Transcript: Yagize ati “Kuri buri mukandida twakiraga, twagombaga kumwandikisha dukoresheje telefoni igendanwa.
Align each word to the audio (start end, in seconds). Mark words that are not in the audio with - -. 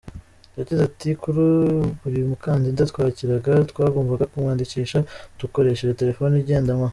Yagize 0.57 0.81
ati 0.89 1.09
“Kuri 1.21 1.43
buri 2.01 2.19
mukandida 2.29 2.89
twakiraga, 2.91 3.51
twagombaga 3.71 4.29
kumwandikisha 4.31 4.97
dukoresheje 5.39 5.97
telefoni 6.01 6.35
igendanwa. 6.39 6.87